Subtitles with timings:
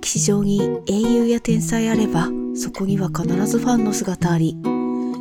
[0.00, 4.56] 歴史上に英雄や天才あれば、そこには必ずファンの姿あり。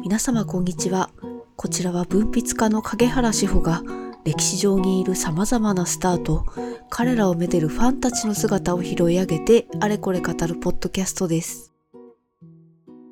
[0.02, 1.10] 皆様こんにちは。
[1.58, 3.84] こちらは文筆家の影原志保が
[4.23, 6.46] 歴史上にいる様々なスターと
[6.89, 11.73] 彼らをめでるファンたちの姿を拾い上げてあれこれ語るポッドキャストです。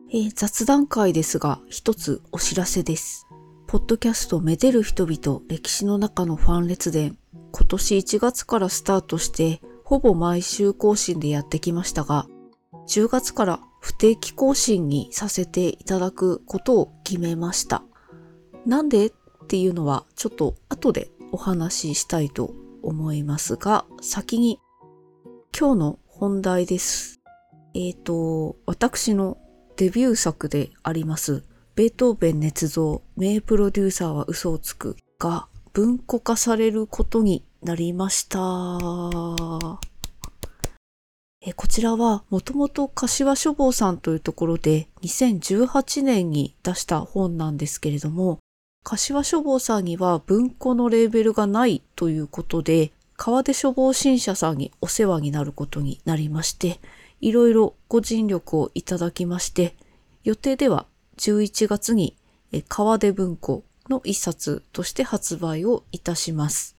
[0.09, 3.27] えー、雑談会ですが一つお知らせです。
[3.67, 7.17] ポッドキャストめでる人々歴史の中のファン列伝
[7.51, 12.27] 今年1月からスタートしてほぼ毎週更新でやってきましたが、
[12.89, 17.83] 10月から不定期更新にさせていただくことを決めました。
[18.65, 19.11] なんでっ
[19.47, 24.59] ていうのはちょっと後でお話ししたいと思いますが、先に
[25.57, 27.21] 今日の本題です。
[27.73, 29.37] えっ、ー、と、私の
[29.77, 31.45] デビュー作であります、
[31.75, 38.39] ベートーベン捏造、名プロデューサーは嘘をつくが文庫化されることになりました。
[41.41, 48.39] えこちらはもともと柏書房さんというところで2018年に出した本なんですけれども、
[48.83, 56.79] 柏書房さんには文庫のレーベルがないということで、川出書房新社さんにお世話になることになりまして、
[57.19, 59.75] いろいろご尽力をいただきまして、
[60.23, 60.85] 予定では
[61.17, 62.15] 11月に
[62.69, 66.76] 川出文庫の一冊として発売をいたします。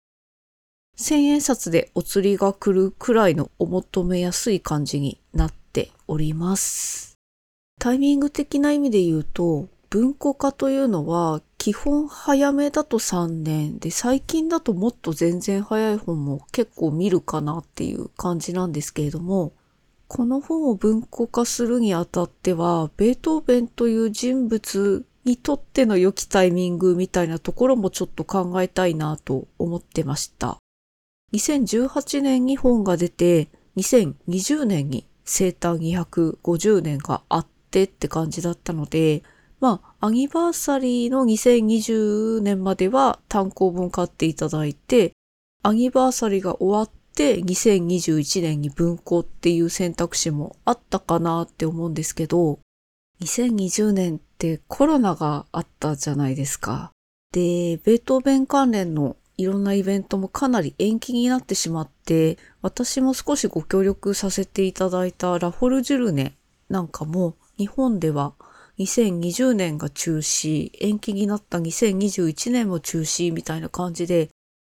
[1.00, 7.14] 千円札でお釣りが来るくらいのお求めやすい感じになっております。
[7.80, 19.54] タイミング的な意味で言うと、文庫化というのは基本早めだと3年で最近だともっと全然早い本も結構見るかなっていう感じなんですけれども
[20.10, 30.58] この本を文庫化するにあたってはベートーベンという人物にとっての良きタイミングみたいなところもちょっと考えたいなと思ってました。
[31.34, 39.24] 2018年に本が出て、2020年に生誕250年があってって感じだったので、
[39.60, 45.14] まあ、アニバーサリーの2020年までは単行本買っていただいて、
[45.64, 52.60] アニバーサリーが終わって2021年に文庫っていう選択肢もあったかなって思うんですけど、
[53.22, 56.92] 2020年ってコロナがあったじゃないですか。
[57.34, 66.36] で、ベートーベン関連のいろんなイベントもかなり延期になってしまって、私も少しご協力させていただいたラフォルジュルネ
[66.70, 68.34] なんかも日本では
[68.80, 74.30] 2020年が中止、延期になった2021年も中止みたいな感じで、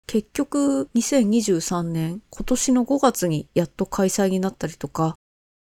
[0.06, 5.14] 結局2023年、今年の5月にやっと開催になったりとか、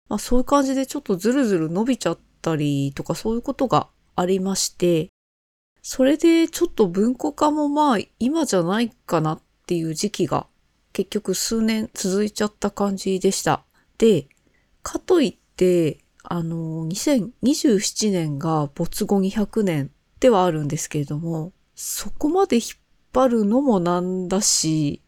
[0.08, 5.08] まあそういう感じでちょっとずるずる伸びちゃったりとかそういうことがありまして、
[5.82, 10.46] それでちょっと文庫化もまあ今じゃないかなっていう時期が
[10.92, 13.64] 結局数年続いちゃった感じでした。
[13.98, 14.28] で、
[14.82, 15.98] かといって
[16.30, 19.90] あの、2027年が没後200年
[20.20, 22.64] ではあるんですけれども、そこまで引っ
[23.14, 25.00] 張るのもなんだし、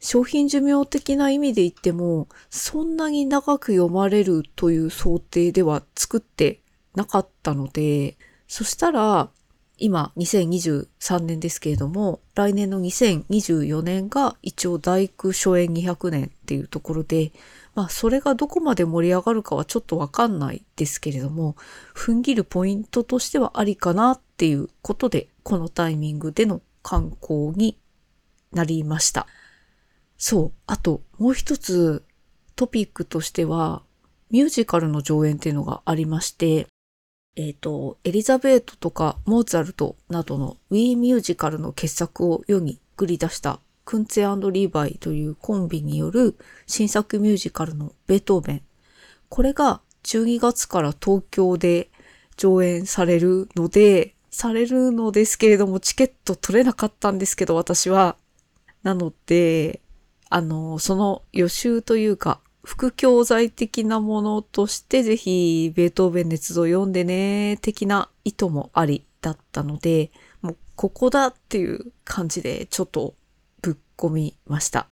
[0.00, 6.60] 商品寿命的な意味で言っても、そんなに長く読まれるという想定では作って
[6.94, 9.30] なかったので、そしたら、
[9.78, 17.32] 今2023年ですけれども、来年の2024年が一応大工初演200年っていうところで、
[17.74, 21.56] まあそれがどこまで盛り上がるかはちょっとわかんないですけれども、
[21.94, 27.78] 踏ん切るポイントとしてはありかなっていうことで、このタイミングでの観光に
[28.52, 29.26] なりました。
[30.16, 30.52] そう。
[30.66, 32.02] あともう一つ
[32.54, 33.82] トピックとしては、
[34.30, 36.66] ミュージカルの上演っていうのがありまして、
[37.36, 46.36] えっ、ー、と、エリザベートとかモーツァルトなどのウィーミュージカルの傑作を世に繰り出したクンツェリーバイというコンビによる
[46.66, 48.62] 新作ミュージカルのベートーベン。
[49.28, 51.90] これが12月から東京で
[52.36, 58.16] 上演されるので、されるのですけれどもチケット取れなかったんですけど私は。
[58.82, 59.80] なので、
[60.30, 70.10] あの、その予習というか副教材的なものとしてぜひベートーベン熱造読んでね的な意図もありだったので、
[70.42, 73.14] もうここだっていう感じでちょっと
[73.62, 74.88] ぶっ込みました。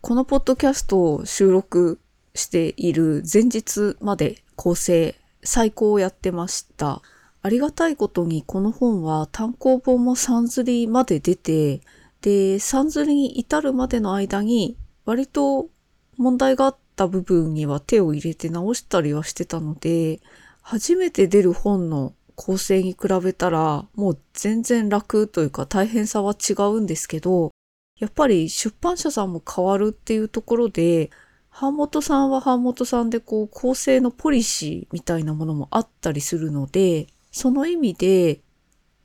[0.00, 2.00] このポッドキャストを収録
[2.34, 7.02] している前日まで構成最高をやってました。
[7.42, 11.82] ありがたいことにこの本は単行本も3釣りまで出て、
[12.22, 15.68] で、3釣りに至るまでの間に割と
[16.16, 20.20] 問題があってった部分には手を入れて直したりはしてたので、
[20.62, 27.50] 初めて出る本の構成に比べたらもう全然楽というか大変さは違うんですけど、
[27.98, 31.10] やっぱり出版社さんも変わるっていうところで、
[31.50, 38.40] 版元さんは版元さんでこう構成のポリシーみたいなものもあったりするので、その意味で、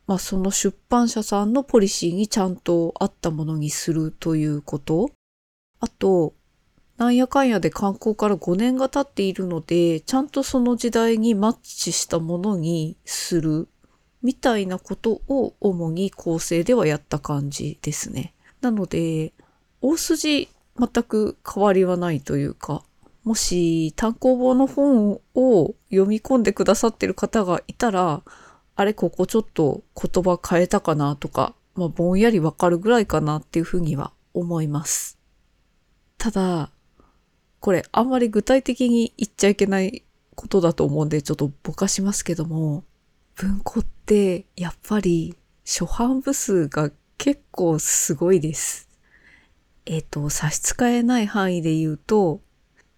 [0.07, 5.11] まあその出版社さんのポリシーにちゃんと合ったものにするということ。
[5.79, 6.33] あと、
[6.99, 13.69] なんやかんやで観光から5年が経っているので、ちゃんとその時代にマッチしたものにする
[14.21, 18.33] みたいなことを主に構成ではやった感じですね。
[18.59, 19.31] なので、
[19.79, 22.83] 大筋全く変わりはないというか、
[23.23, 28.23] もし単行本の本を読み込んでくださってる方がいたら、
[28.75, 35.17] あれここちょっと言葉変えたかなとか、まあぼんやりわかるぐらいかなっていうふうには思います。
[36.17, 36.71] ただ、
[37.59, 40.03] これあんまり具体的に言っちゃいけない
[40.35, 42.83] ことだと思うんでちょっとぼかしますけども、
[43.35, 45.35] 文庫ってやっぱり
[45.65, 48.89] 初版部数が結構すごいです。
[49.85, 52.41] えっ、ー、と、差し支えない範囲で言うと、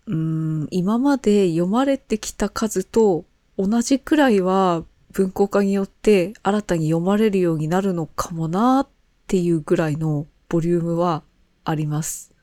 [0.07, 3.25] うん、今まで読まれてきた数と
[3.57, 8.87] 同じくらいは文庫化によって新たに読まれるようになるのかもなっ
[9.27, 11.23] ていうぐらいのボリュームは
[11.63, 12.33] あります。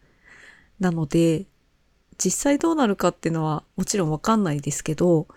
[0.81, 1.47] なので、
[2.19, 5.29] 実際どうなるかっていうのはもちろんわかんないですけど、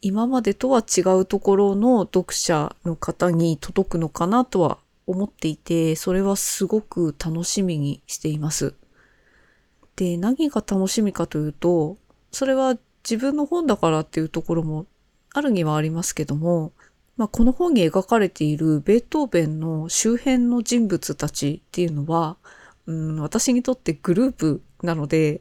[0.00, 8.74] 今までとは違うところの読者の方に届くのかなとは思っていて、それはすごく楽しみにしています。
[9.96, 11.96] で、何が楽しみかというと、
[12.32, 14.86] それは自分の本だからっていうところも
[15.32, 16.72] あるにはありますけども、
[17.16, 22.36] まあ、この本に描かれているベートーベンの周辺の人物たちっていうのは、
[22.86, 25.40] うん、私にとってグループなので、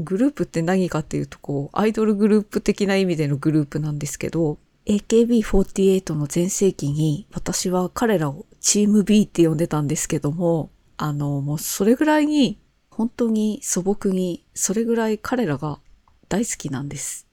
[0.00, 12.58] グループって何かっていうとこう、アイドルグループ的な意味でのグループなんですけど、AKB48 の全盛期に私は彼らをチーム B って呼んでたんですけども、あの、もうそれぐらいに、
[12.90, 15.80] 本当に素朴に、それぐらい彼らが
[16.28, 17.26] 大好きなんです。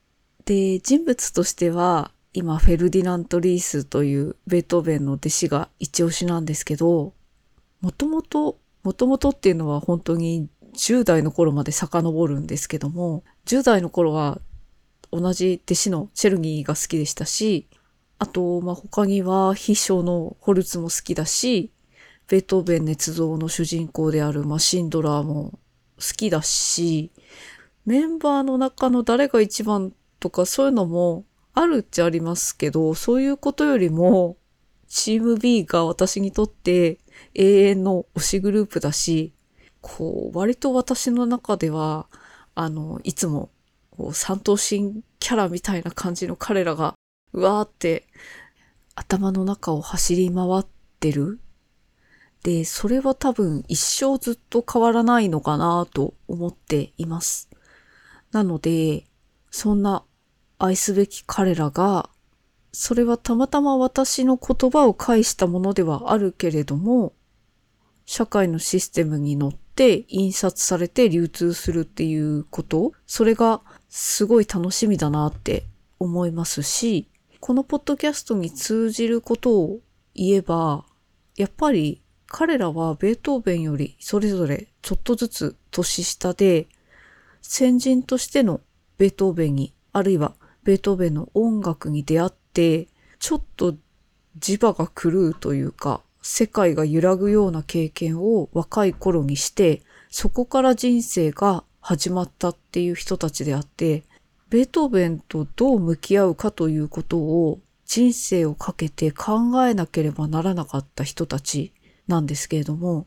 [0.44, 7.12] で、人物としては、今、フェルディナント・リースというベートーベンの弟子が一押しなんですけど、
[7.80, 10.48] もともと、もともとっていうのは本当に
[10.78, 14.40] 10代の頃まで遡るんですけども、10代の頃は
[15.10, 17.66] 同じ弟子のチェルニーが好きでしたし、
[18.20, 21.72] あと、まあ、他には秘書のホルツも好きだし、
[22.28, 25.58] ベートーベン捏造の主人公である、まあ、シンドラーも
[25.96, 27.10] 好きだし、
[27.84, 31.24] メンバーの中の誰が一番とかそういうのも
[31.54, 34.36] あるっちゃありますけど、そういうことよりも、
[34.86, 36.98] チーム B が私にとって
[37.34, 39.32] 永遠の推しグループだし、
[39.80, 42.06] こう、割と私の中では、
[42.54, 43.50] あの、いつも
[43.98, 46.94] こう三頭身キャラみたいな感じの彼らが、
[47.32, 48.06] うわーって
[48.94, 50.66] 頭の中を走り回っ
[51.00, 51.40] てる。
[52.44, 57.50] で、それは多分一生ずっと変わらないのかなと思っています。
[58.30, 59.04] なので、
[59.50, 60.04] そんな
[60.58, 62.08] 愛すべき彼らが、
[62.70, 67.14] それはたまたま私の言葉を介したものではあるけれども、
[68.06, 75.66] 社会のシステムに乗ってって印刷されて流通するっていうこと、それがすごい楽しみだなって
[76.00, 77.08] 思いますし、
[77.38, 79.78] このポッドキャストに通じることを
[80.16, 80.84] 言えば、
[81.36, 86.66] やっぱり彼らはベートーベンよりそれぞれちょっとずつ年下で、
[87.40, 88.60] 先人としての
[88.98, 92.88] ベートーベンに、あるいはベートーベンの音楽に出会って、
[93.20, 93.76] ちょっと
[94.40, 99.80] 磁場が狂うというか、世界が揺らぐような経験を若い頃にして、
[100.10, 104.04] そこから人生が始まったっていう人たちであって、
[104.50, 111.72] ベートーベンとどう向き合うかということを人生をかけて考えなければならなかった人たち
[112.06, 113.06] なんですけれども、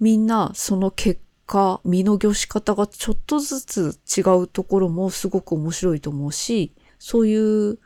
[0.00, 7.78] みんなその結果、身の凝し方がちょっとずつ違うところもすごく面白いと思うし、そういう、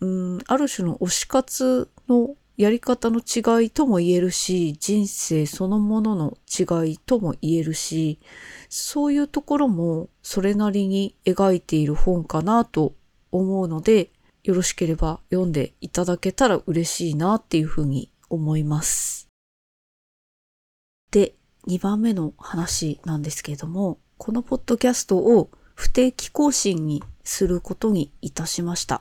[0.00, 8.18] うん、ある種の推し活のやり方の違いとも言えるし、人生そのものの違いとも言えるし、
[8.68, 12.92] そういうところもそれなりに描いている本かなと
[13.32, 14.10] 思うので、
[14.44, 19.28] よろしければ読んでいただけたら嬉しいなっていうふうに思います。
[21.12, 21.36] で、
[21.66, 29.00] 2番目の話なんですけれども、このポッドキャストを不定期更新にすることにいたしました。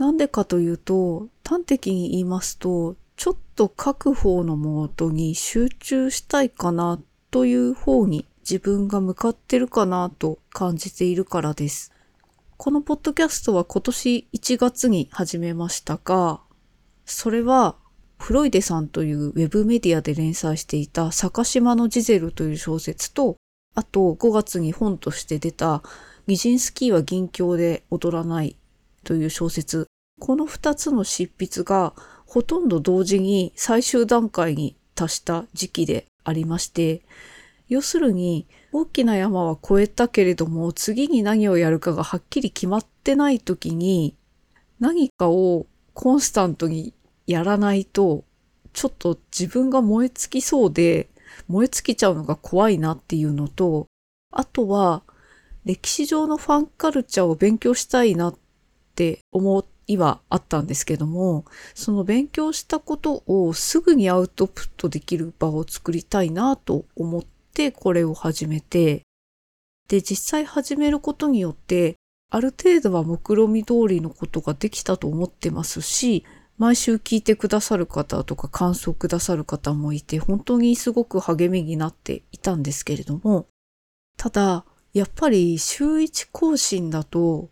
[0.00, 6.98] なんでかというと、端的に言いますと、ちょっと書く方のモードに集中したいかな
[7.30, 11.92] という方に自分が向かってるかなと感じているからです。
[12.56, 16.40] このポッドキャストは今年1月に始めましたが、
[17.04, 17.76] それは
[18.18, 23.36] フロイデさんというウェブメディアで連載していた坂島のジゼルという小説と
[23.74, 25.82] あと5月に本として出た
[26.26, 28.56] ミジンスキーは銀鏡で踊らない
[29.04, 29.89] という小説。
[30.20, 31.94] この2つの執筆が
[32.26, 37.02] ほとんど同時に最終段階に達した時期でありまして、
[37.68, 44.16] 要するに大きな山は越えたけれども次に何をやるかがはっきり決まってない時に
[44.80, 46.92] 何かをコンスタントに
[47.26, 48.24] やらないと
[48.72, 51.08] ちょっと自分が燃え尽きそうで
[51.46, 53.86] 燃え尽きちゃうのが怖いなっていうのと
[54.32, 55.02] あとは
[55.64, 58.38] 歴史上のファンカルチャーを勉強したいなっ
[58.96, 61.44] て思っいはあったんですけども、
[61.74, 69.02] その勉強したことをすぐにアウトプットできる場を作りたいなと思ってこれを始めて、
[69.88, 71.96] で、実際始めることによって、
[72.30, 76.24] ある程度は目論見通りのことができたと思ってますし、
[76.58, 83.46] 毎週聞いてくださる方とか感想くださる方もいて、本当にすごく励みになっていたんですけれども、
[84.16, 87.48] ただ、やっぱり週1更新だと、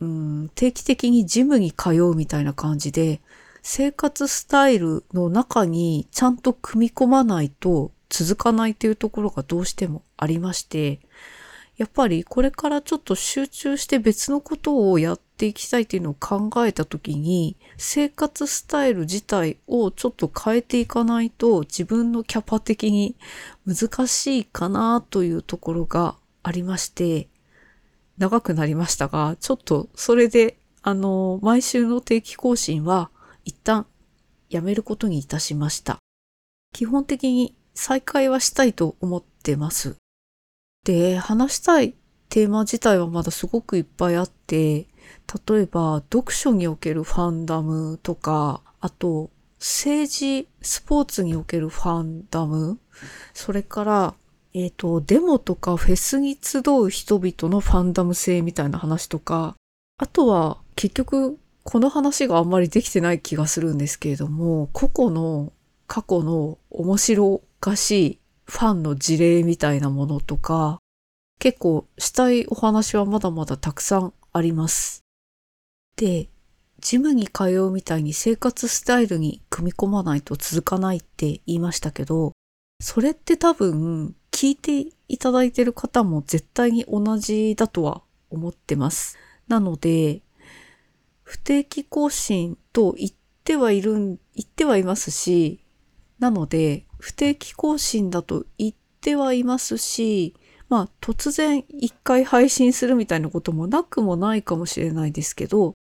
[0.00, 3.20] うん、定期的にジムに通うみたいな感じで、
[3.62, 11.00] 生活スタイルの中にちゃんと組み込まないと続かないというところがどうしてもありまして、
[11.76, 23.16] やっぱりこれからちょっと集中して別のことをやっていきたいというのを考えたときに、生活スタイル自体をちょっと変えていかないと自分のキャパ的に
[23.66, 27.28] 難しいかなというところがありまして、
[28.18, 33.10] 長くなりましたが、ちょっとそれで、あの、毎週の定期更新は
[33.44, 33.86] 一旦
[34.48, 35.98] やめることにいたしました。
[36.72, 39.96] 基本的に再開はしたいと思ってます。
[40.84, 41.94] で、話したい
[42.28, 44.86] テーマ自体はまだすごくいっぱいあって、
[45.48, 52.78] 例えば読書におけるファンダムとか、あと政治、スポーツにおけるファンダム、
[53.34, 54.14] それから
[54.56, 59.54] えっ、ー、と、デモとかフェスに集う人々のファンダム性みたいな話とか、
[59.98, 65.52] あとは結局この話があんまりできてない気がするんですけれども、個々の
[65.86, 70.78] 過去の面白おかしいファンの事例みたいなものとか、
[71.38, 75.02] 結構したいお話はまだまだたくさんあります。
[75.96, 76.30] で、
[76.80, 82.32] ジムに通うみたいに生活スタイルに組み込まないと続かないって言いましたけど、
[82.80, 89.16] それって多分聞いていただいてる方も絶対に同じだとは思ってます。
[89.48, 90.20] なので、
[91.22, 93.10] 不定期更新と言っ
[93.44, 95.64] てはいるん、言ってはいますし、
[96.18, 100.34] なので、不定期更新だと言ってはいますし、
[100.68, 105.72] まあ突然一回配信するみたいなこともなくもないかもしれないですけど、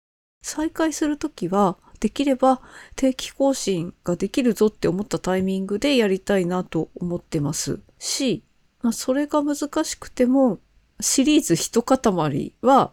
[0.45, 2.61] 再開するときはできれば
[2.95, 8.45] 定期更新ができるぞって思ったタイミングでやりたいなと思ってますし、
[8.83, 10.59] まあ、それが難しくても
[11.01, 12.93] シリーズ一塊は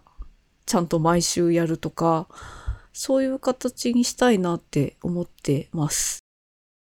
[0.66, 2.28] ちゃんと毎週やるとか、
[2.94, 6.20] そういう形にしたいなって思ってます。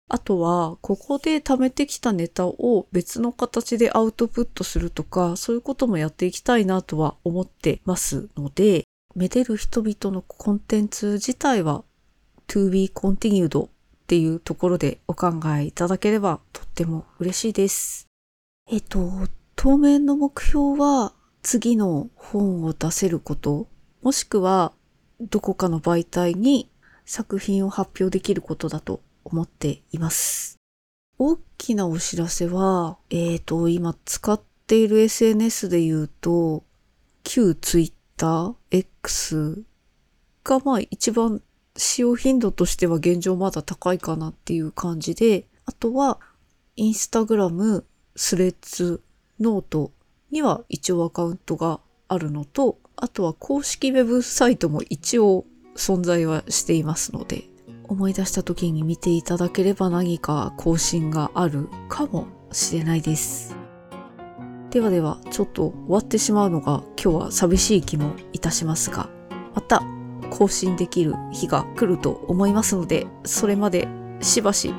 [0.09, 8.85] あとは、ここで貯めてきたネタを別の形でアウトプットするとか、そういうこともやっていきたいなとは思ってますので、
[9.15, 11.85] めでる人々のコンテンツ自体は
[12.49, 13.69] to be continued っ
[14.07, 18.10] ていうところでお考えいただければとっても嬉しいです。
[18.73, 21.13] えっと、当面の目標は
[21.43, 23.67] 次の本を出せること、
[24.01, 24.73] もしくは
[25.21, 26.71] どこかの媒体に
[27.05, 30.57] 作品を発表できることだと思っています。
[31.19, 36.63] 大きなお知らせは、えっ、ー、と、今使っている SNS で言うと、
[37.25, 39.65] 旧 Twitter、X
[40.45, 41.43] がまあ一番
[41.77, 46.21] 使用頻度としては現状まだ高いかなっていう感じで、あとは、
[46.77, 47.85] インスタグラム、
[48.23, 49.01] スレッズ、
[49.41, 49.93] ノート
[50.31, 57.45] には一応アカウントがあるのと、あとは公式ウェブサイトも一応存在はしていますので、
[57.85, 63.57] 思い出した時に見ていただければ何か更新があるかもしれないです。
[64.69, 69.09] ではでは、ちょっと終わってしまうのが今日は寂しい気もいたしますが、
[69.55, 69.83] また
[70.29, 73.89] 更新できる日が来ると思いますので、それまで
[74.21, 74.75] しばし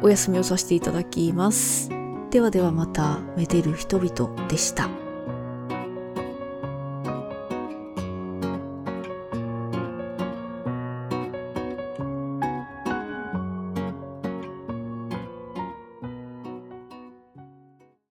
[0.00, 1.95] お休みをさせていただきます。
[2.30, 5.05] ではではまた、めでる人々でした。